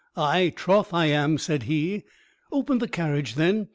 [0.17, 2.01] "Ay, troth I am," said he.
[2.51, 3.67] "Open the carriage, then.